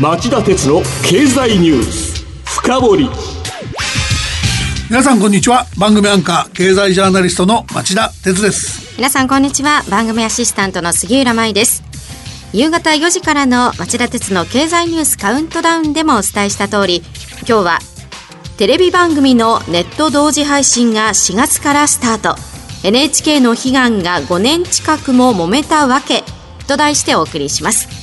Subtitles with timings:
[0.00, 3.10] 町田鉄の経済ニュース深掘り。
[4.88, 5.66] 皆さんこんにちは。
[5.78, 8.96] 番組アンカー経済ジャーナリストの町田鉄です。
[8.96, 9.82] 皆さんこんにちは。
[9.90, 11.82] 番組アシスタントの杉浦舞です。
[12.54, 17.02] 夕方4時からの町田鉄の経済ニュースカウントダウンでもお伝えした通り
[17.46, 17.78] 今日は
[18.56, 22.40] テレビ番組のネット同時配信が4月からスタート。
[22.88, 26.24] NHK の悲願が5年近くも揉めたわけ
[26.66, 27.99] と題してお送りします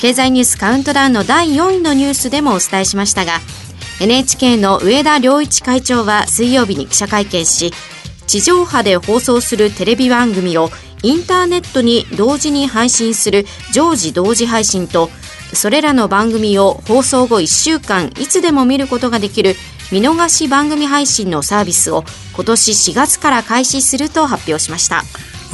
[0.00, 3.40] 経済ニュースカウントダウンの第4位のニュースでもお伝えしましたが
[4.00, 7.72] NHK の上田良一会長は水曜日に記者会見し
[8.26, 10.68] 地上波で放送するテレビ番組を
[11.02, 15.10] インターネットに同時に配信する常時同時配信と
[15.52, 19.54] それらの番組を放送後1週間いつでも見ることができる
[19.92, 25.02] 見逃し番組配信のサービスを今年4月から開始すると発表しました。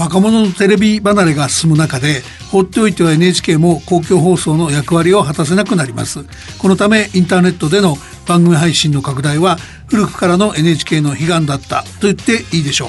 [0.00, 6.20] 若者のテレビ離れが進む中で放っておいては NHK も公共放送の役割を果たせなくなります。
[6.58, 12.88] このためインターネットでの番組配信の拡大は古くからの NHK の悲願だったと言っていいでしょう。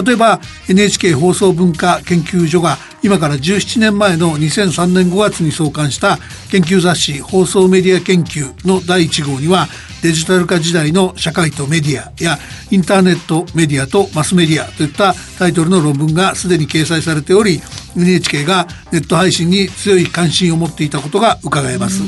[0.00, 6.18] 例えば NHK 放送文化研究所が今から17年前の2003年5月に創刊した
[6.50, 9.66] 研究雑誌放送メディア研究の第1号には
[10.02, 12.38] デジタル化時代の社会とメディアや
[12.70, 17.60] インターネットメディアとマスメディアといったタイトルの論文がすでに掲載されており
[17.96, 22.02] NHK がネット配信に強い関心を持っていたことが伺えます。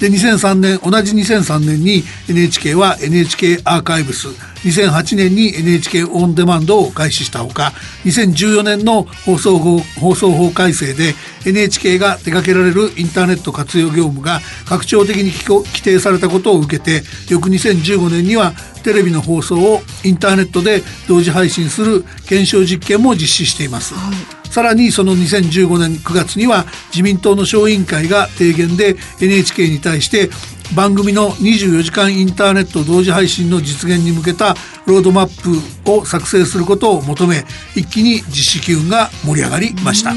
[0.00, 4.28] で2003年同じ2003年に NHK は NHK アーカイブス
[4.64, 7.72] 2008年に NHK オンデマンドを開始したほか
[8.04, 11.14] 2014年の放送法放送法改正で
[11.46, 23.94] NHK が手掛けられるインターネット活用業務が拡張的に規定されたことを受けて翌2015年にはテレビの放送をインターネットで同時配信する検証実験も実施しています。
[23.94, 30.30] はいさらにその2015年9月には自民党の小委員会が提言で NHK に対して
[30.74, 34.54] 番組の24時間インターネット同時配信の実現に向けた
[34.86, 37.44] ロードマップを作成することを求め
[37.74, 40.12] 一気に実施機運が盛り上がりました。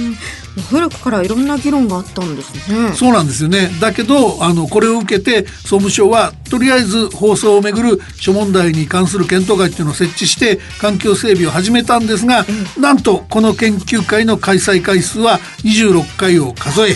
[0.70, 2.94] 古くからいろんな議論があったんですね。
[2.94, 3.70] そうなんですよね。
[3.80, 12.46] だけど、あの、これを受けて、総務省は、とりあえず放送をめぐる諸問題に関する検討会っていうのを設置して、環境整備を始めたんですが、
[12.78, 16.96] なんと、この研究会の開催回数は26回を数え、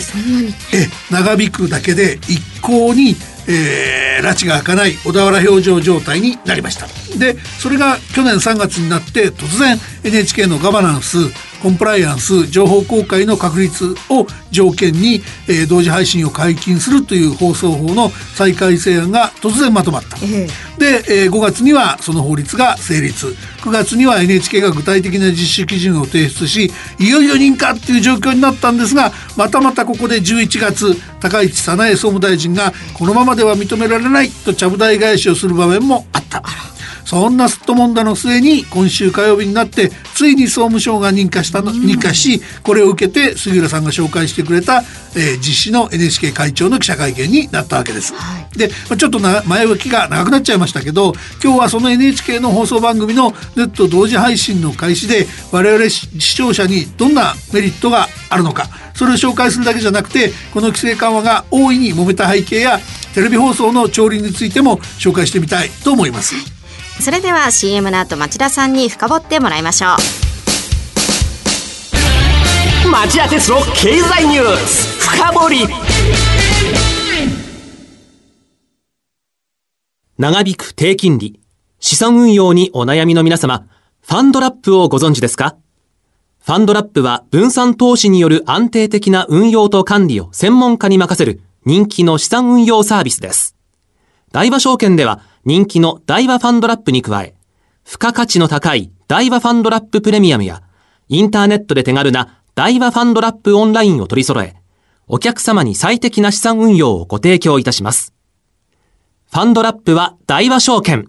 [0.72, 3.16] え、長引くだけで一向に
[3.48, 6.86] えー、拉致が開かない小田原表情状態になりました
[7.18, 11.18] でそれが去年3月になって突然 NHK のガバナンス
[11.66, 23.34] コンプライアンス情報公開の確立を条件に、えー、同時配信を解禁するという放送法の再改正案が突然まとまった、えー、で、えー、5月にはその法律が成立。
[23.62, 36.44] 9月には NHK が具体的な実施基準を提出しいよいよ認可っていう状況になったんですがまたまたここで11月高市早苗総務大臣がこのままでは認められないとちゃぶ台返しをする場面もあった。
[37.06, 44.82] そんなすっともんだの末に今週火曜日になってついに総務省が認可したの、認可しこれを受けて杉浦さんが紹介してくれた、
[45.14, 48.12] えー、実施の NHK 会長の記者会見になったわけです。
[48.12, 51.12] はい、で、まあ、ちょっとな前置きが長くなっちゃいましたけど
[51.42, 62.80] 今日はその NHK の放送番組のネット同時配信の開始で我々視聴者にどんなメリットがあるのかそれを紹介するだけじゃなくてこの規制緩和が大いに揉めた背景や
[63.14, 66.55] テレビ放送の調理についても紹介してみたいと思います。
[67.00, 69.96] それでは CM の後町田さんに深掘ってもらいましょう。
[72.90, 75.66] 町田鉄の経済ニュース深掘
[80.18, 81.40] 長引く低金利
[81.78, 83.66] 資産運用にお悩みの皆様
[84.02, 85.56] ファンドラップをご存知ですか？
[86.44, 93.55] ファンドラップは分散投資による安定的な運用と管理を専門家に任せる人気の資産運用サービスです。
[94.32, 97.34] 大和証券では人気の大和ファンドラップに加え、
[97.84, 100.62] 付加価値の高い大和ファンドラッププレミアムや、
[101.08, 104.56] インターネットで手軽な大和ファンドラップオンラインを取り揃え、
[105.06, 108.12] お客様に最適な資産運用をご提供いたします。
[109.30, 111.08] ファンドラップは大和証券。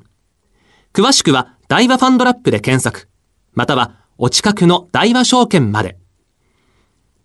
[0.94, 3.10] 詳しくは大和ファンドラップで検索、
[3.54, 5.98] またはお近くの大和証券まで。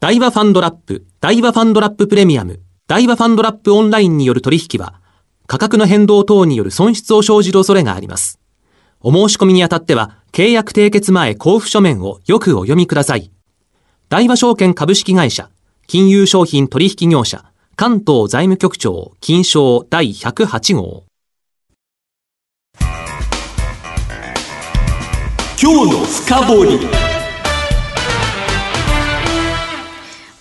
[0.00, 5.01] 大和ファンドラップ、大和ファンドラッププレミアム、大和ファンドラップオンラインによる取引は、
[5.46, 8.38] 価格の変動等による損失を生じる恐れがあります。
[9.00, 13.30] お申し込みにあたっては、契約締結前交付書面をよくお読みください。
[14.08, 15.50] 大和証券株式会社、
[15.86, 17.44] 金融商品取引業者、
[17.76, 21.04] 関東財務局長、金賞第108号。
[25.60, 27.11] 今日の深掘り。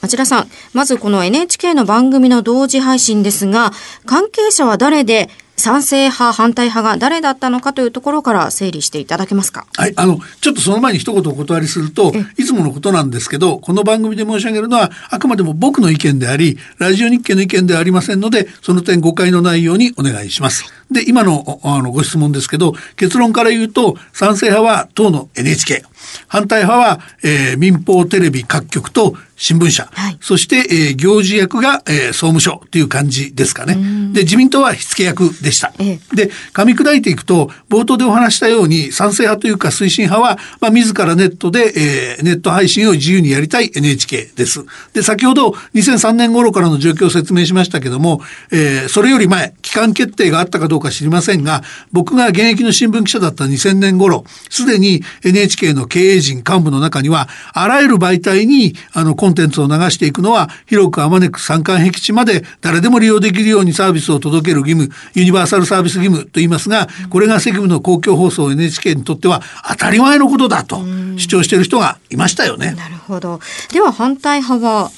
[0.02, 3.72] 町田さん、まずこの NHK の番組の同時配信ですが、
[4.06, 9.68] 関係者は誰で、賛成派、反対派が誰だったのかというところから整理していただけますか？
[9.78, 20.66] はい、あの、ちょっとその前に一言お断りすると、いつものことなんですけど、この番組で申し上げるのは、あくまでも僕の意見であり、ラジオ日経の意見ではありませんので、その点誤解のないようにお願いします。
[20.90, 25.84] で、今のあのご質問ですけど、結論から言うと、賛成派は党の NHK、
[26.28, 33.74] 反対派は、えー、民放テレビ各局と新聞社、はい、そして、えー、行事役が、えー、総務省という感じですかね。
[34.14, 35.74] で、自民党は火付け役でした。
[35.80, 44.64] ええ、で、噛み砕いていくと、冒頭でお話したように、賛成派というか推進派は、まあ、自らネットで、えー、ネット配信を自由にやりたい NHK です。
[44.94, 48.22] で、先ほど2003年頃からの状況を説明しましたけども、
[48.52, 70.78] えー、それより前、期間決定があったかどうか知りませんが、僕が現役の新聞記者だった2000年頃、すでに NHK の経営陣幹部の中には、あらゆる媒体に、あの、コンンテンツを流していくのは、広くあまねく三冠僻地まで誰でも利用できるようにサービスを届ける義務、ユニバーサルサービス義務と言いますが、これが責務の公共放送 NHK にとっては当たり前のことだと
[71.18, 72.74] 主張している人がいましたよね。
[72.74, 73.40] なるほど。
[73.72, 74.92] では反対派は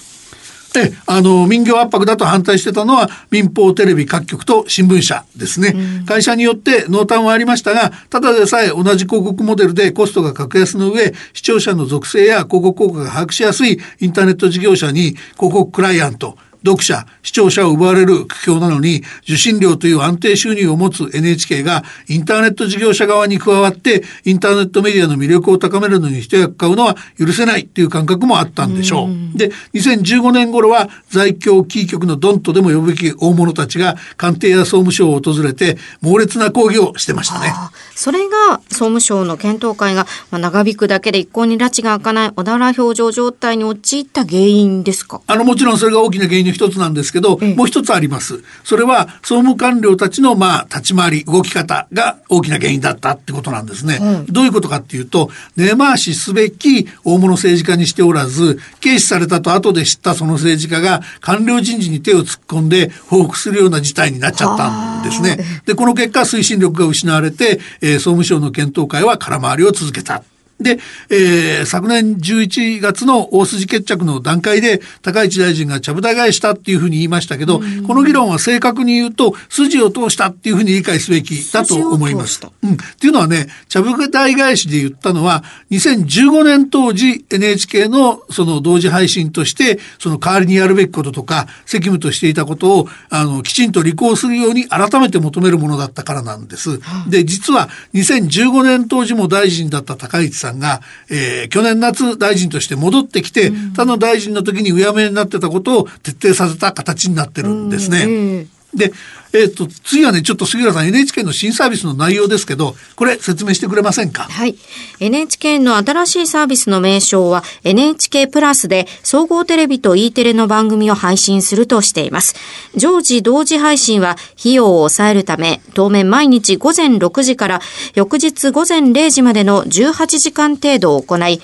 [0.73, 5.73] で、あの、民業圧迫だと反対してたのは民放テレビ各局と新聞社ですね。
[5.75, 29.37] うん、会社によって濃淡はありましたが、ただでさえ同じ広告モデルでコストが格安の上、視聴者の属性や広告効果が把握しやすいインターネット事業者に広告クライアント、読者、視聴者を奪われる苦境なのに、受信料という安定収入を持つ NHK がインターネット事業者側に加わって、インターネットメディアの魅力を高めるのに一役買うのは許せないっていう感覚もあったんでしょう。
[29.37, 37.53] で、2015年頃は在京キー局のドンとでも呼ぶべき大物たちが官邸や総務省を訪れて猛烈な抗議をしてましたね。
[37.95, 45.21] それが総務省の検討会が、まあ、長引くだけで一向に拉致が開かない小田原表情状態に陥った原因ですか？
[45.27, 48.43] あの、もちろんそれが大きな原因の一つなんですけど、もう一つあります。
[48.63, 53.99] それは総務官僚たちのまあ立ち回り、動き方が大きな原因だったってことなんですね。
[54.01, 65.37] うん、どういうことかっていうと、根回しすべき大物政治家にしておらず、軽視されたと後で知ったその政治家が官僚人事に手を突っ込んで報復するような事態になっちゃったんですね。
[65.65, 70.23] で、この結果推進力が失われて、えー、総務省の検討会は空回りを続けた。
[70.59, 70.79] で、
[71.09, 82.41] えー、昨年11月の大筋決着の段階で高市大臣がちゃぶ台返したっていうふうに言いましたけど、この議論は正確に言うと筋を通したっていうふうに理解すべきだと思います。
[82.63, 96.79] うん、っていうのはね、ちゃぶ台返しで言ったのは2015年当時 NHK のその同時配信としてその代わりにやるべきこととか責務としていたことをあのきちんと履行するように改めて求めるものだったからなんです。
[97.09, 108.47] で、実は2015年当時も大臣だった高市さんが、えー、去年夏大臣として戻ってきて、他の大臣の時にうやめになってたことを徹底させた形になってるんですね。
[108.75, 108.91] で、
[109.33, 114.23] えっ、ー、と、次はね、ちょっと杉浦さん NHK の新サービスの内容ですけど、これ説明してくれませんか？
[114.23, 114.55] はい。
[114.99, 122.35] NHK の新しいサービスの名称は NHK プラスで総合テレビと E テレの番組を配信するとしています。
[122.75, 127.61] 常時同時配信は費用を抑えるため、当面毎日午前6時から
[127.95, 131.41] 翌日午前0時までの18時間程度を行い、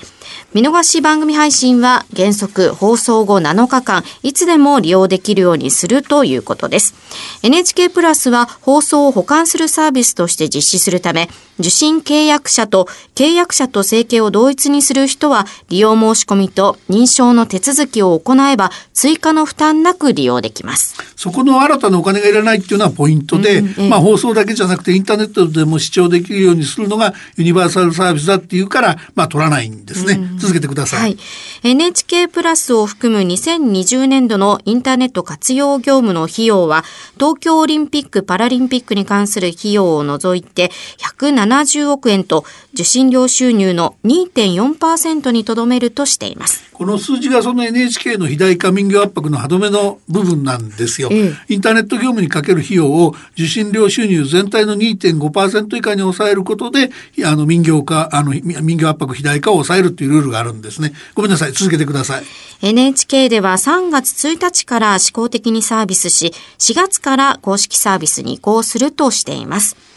[0.52, 6.96] 見逃し番組配信は原則放送後7日間いつでも利用できるようにするということです。
[7.44, 11.30] NHK プラスは放送を保管するサービスとして実施するため、
[11.60, 20.96] 受信契約者と契約者と生計を同一にする人は利用申し込みと認証の手続きを行えば追加の負担なく利用できます。
[21.16, 30.14] そこの新たなお金がいらないっていうのはポイントで、うんええ、まあ放送だけじゃなくてインターネットでも視聴できるようにするのがユニバーサルサービスだっていうから、まあ取らないんですね。
[30.14, 31.02] うん、続けてください。
[31.02, 31.18] はい。
[31.64, 36.86] NHK プラスを含む2020年度のインターネット活用業務の費用は
[37.16, 40.72] 東京オリンピック・パラリンピックに関する費用を除いて
[41.50, 46.70] 170億円と受信料収入の2.4%にとどめるとしています。
[46.72, 51.10] この数字がその NHK の肥大化民業圧迫の歯止めの部分なんですよ。
[51.12, 56.90] ええ、インターネット業務にかける費用を受信料収入全体の2.5%以下に抑えることで、
[57.26, 60.94] あの民業化、あの民業圧迫肥大化を抑えるというルールがあるんですね。
[61.16, 62.24] ごめんなさい、続けてください。
[62.62, 69.89] NHK では3月1日から試行的にサービスし、4月から公式サービスに移行するとしています。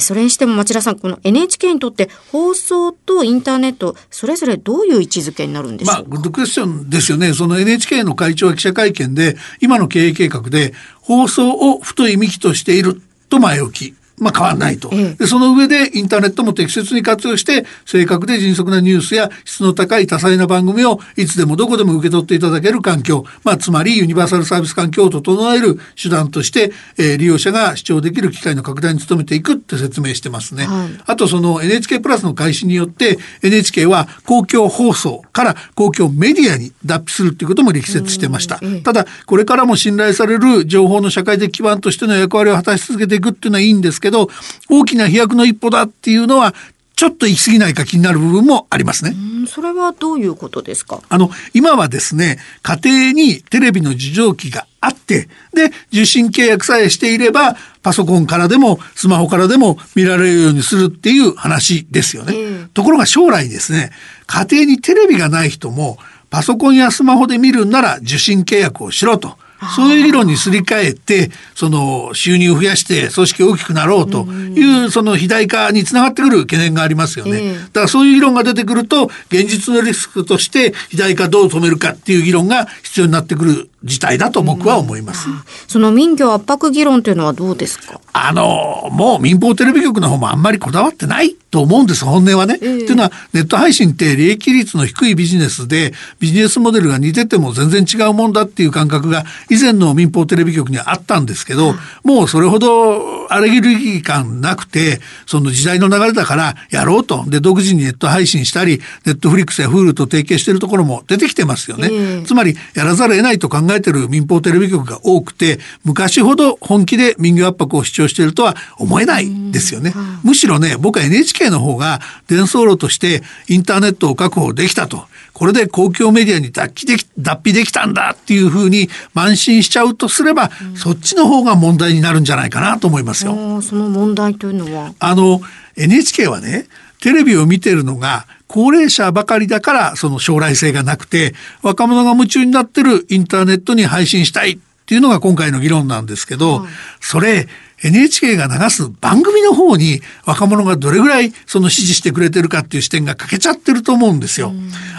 [0.00, 6.00] それにしても町田さん、この NHK にとって放送とインターネット、それぞれどういう位置づけになるんでしょうか？
[6.02, 7.34] まあ、グッドクエスチョンですよね。
[7.34, 30.64] その NHK の会長は記者会見で、今の経営計画で放送を太い幹としていると前置きまあ、変わんないと、ええでその上でインターネットも適切に活用して正確で迅速なニュースや質の高い多彩な番組をいつでもどこでも受け取っていただける環境、まあ、つまりユニバーサルサービス環境を整える手段として、えー利用者が視聴できる機会の拡大に努めていくって説明してますね。
[30.64, 38.60] はいあとその NHK プラスの開始によって NHK は公共放送から公共メディアに脱皮するっていうことも力説してました。
[38.82, 44.28] ただこれからも信頼される情報の社会的基盤としての役割を果たし続けていくっていうのはいいんですけど
[44.68, 46.54] 大きな飛躍の一歩だっていうのは
[46.94, 49.12] ちょっと行き過ぎないか気になる部分もありますね。
[49.16, 51.00] うんそれはどういうことですか？
[51.08, 62.34] あの、今はですね、家庭にテレビの受信機があって、で、受信契約さえしていれば、パソコンからでもスマホからでも見られるようにするっていう話ですよね。
[62.36, 63.90] ええところが将来ですね、
[64.28, 65.98] 家庭にテレビがない人も、
[66.30, 69.36] パソコンやスマホで見るんなら受信契約をしろと。
[69.76, 77.38] そういう理論にすり替えて、その収入を増やして組織が大きくなろうという、その肥大化につながってくる懸念がありますよね。
[77.42, 77.54] ええ。
[77.54, 85.28] だからそういう議論が出てくると現実のリスクとして肥大化どう止めるかっていう議論が必要になってくる事態だと僕は思います。
[85.68, 88.00] その民業圧迫議論というのはどうですか？
[88.12, 92.04] あのもう民放テレビ局の方もあんまりこだわってないと思うんです。
[92.04, 92.56] 本音はね。
[92.56, 101.74] っていうのはネット配信って利益率の低いビジネスでビジネスモデルが似てても全然違うもんだっていう感覚が以前の民放テレビ局にはあったんですけど、
[102.04, 107.24] もうそれほどアレルギー感なくてその時代の流れだからやろうと。
[107.26, 111.88] で独自にネット配信したりネットフリックスや Hulu と提携してるところも出てきてますよね。
[111.90, 112.22] ええ。
[112.24, 119.94] つまりやらざるを得ないと考えてる民放テレビ局が多くて昔ほど本気で民業圧迫を主張しているとは思えないですよね。
[120.22, 125.06] むしろね僕は NHK の方が伝送路としてインターネットを確保できたと。
[125.32, 133.62] これで公共メディアに脱皮でき脱皮できたんだっていうふうに慢心しちゃうとすれば、そっちの方が問題になるんじゃないかなと思いますよ。
[133.62, 134.92] その問題というのは？
[134.98, 135.40] あの
[135.76, 136.66] NHK はね
[137.02, 146.66] テレビを見てるのが高齢者ばかりだからその将来性がなくて若者が夢中になってるインターネットに配信したいっていうのが今回の議論なんですけど、
[147.00, 147.46] それ
[147.82, 154.52] NHK が流す番組の方に若者がどれぐらいその支持してくれてるかっていう視点が欠けちゃってると思うんですよ。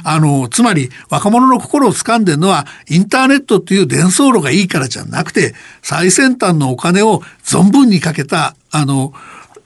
[0.03, 9.13] あの、つまり若者の心を掴んでるのはインターネットっていう伝送路がいいからじゃなくて最先端のお金を存分にかけたあの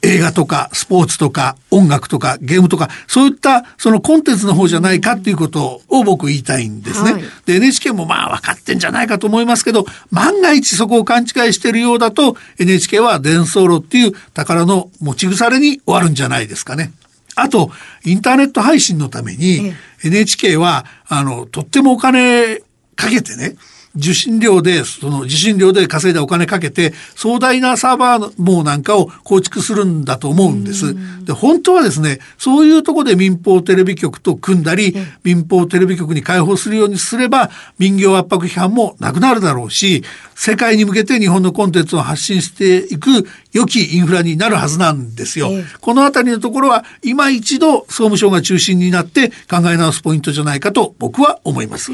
[0.02, 7.14] 映画とかスポーツとか音楽とかゲームとかそういったそのコンテンツの方じゃないかっていうことを僕言いたいんですね。
[7.14, 16.92] はいで NHK もまあ分かってんじゃないかと思いますけど万が一そこを勘違いしているようだと NHK は伝送路っていう宝の持ち腐れに終わるんじゃないですかね。
[17.36, 17.72] あと
[18.04, 19.74] インターネット配信のために
[20.04, 22.58] NHK はあのとってもお金
[22.96, 23.56] かけてね
[23.98, 30.96] 受信料で、その受信料で稼いだお金かけて、壮大なサーバー網なんかを構築するんだと思うんです。
[31.26, 37.50] で、本当はですね、そういうところで民放テレビ局と組んだり、民放テレビ局に開放するようにすれば、
[37.80, 40.04] 民業圧迫批判もなくなるだろうし、
[40.36, 45.50] 世界に向けて日本のコンテンツを発信していく良きインフラになるはずなんですよ。
[45.82, 51.92] このあたりのところは、今一度総務省が中心になって考え直すポイントじゃないかと僕は思います。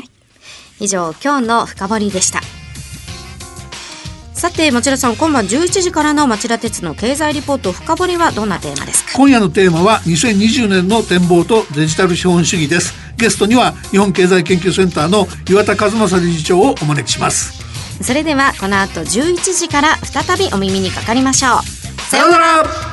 [0.79, 2.41] 以上今日の深掘りでした。
[4.33, 9.11] さて町田さん今晩11時からの町田鉄の経済リポート深掘りはどんなテーマですか？
[9.15, 12.93] 今夜のテーマは2020年の展望とデジタル資本主義です。
[13.15, 17.63] ゲストには日本経済研究センターの岩田和正理事長をお招きします。
[18.03, 22.01] それではこの後11時から再びお耳にかかりましょう。
[22.01, 22.92] さようなら